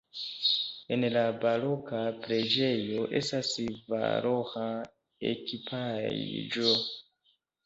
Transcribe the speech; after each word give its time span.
En 0.93 1.03
la 1.15 1.25
baroka 1.43 1.99
preĝejo 2.23 3.03
estas 3.19 3.51
valora 3.93 4.65
ekipaĵo. 5.35 6.75